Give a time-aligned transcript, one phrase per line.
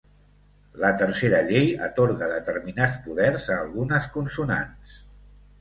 [0.83, 4.99] La tercera llei atorga determinats poders a algunes consonants.